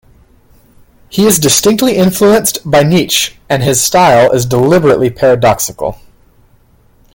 He 1.09 1.27
is 1.27 1.37
distinctly 1.37 1.95
influenced 1.97 2.57
by 2.67 2.81
Nietzsche 2.81 3.37
and 3.47 3.61
his 3.61 3.83
style 3.83 4.31
is 4.31 4.47
deliberately 4.47 5.11
paradoxical. 5.11 5.99